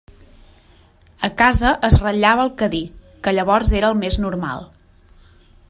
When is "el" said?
2.47-2.51, 3.95-4.01